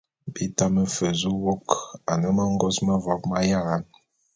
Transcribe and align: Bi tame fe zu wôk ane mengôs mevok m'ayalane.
Bi 0.33 0.43
tame 0.57 0.83
fe 0.95 1.07
zu 1.19 1.31
wôk 1.43 1.67
ane 2.11 2.27
mengôs 2.37 2.77
mevok 2.85 3.21
m'ayalane. 3.29 3.89